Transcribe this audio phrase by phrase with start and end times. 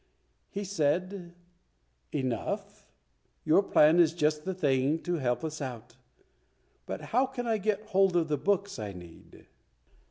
[0.49, 1.35] He said,
[2.11, 2.91] "Enough,
[3.45, 5.95] your plan is just the thing to help us out.
[6.87, 9.45] But how can I get hold of the books I need?"